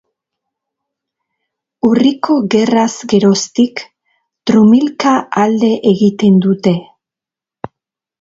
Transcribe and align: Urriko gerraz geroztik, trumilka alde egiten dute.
Urriko 1.89 2.37
gerraz 2.55 2.87
geroztik, 3.13 3.83
trumilka 4.51 5.13
alde 5.43 5.69
egiten 5.93 6.41
dute. 6.47 6.75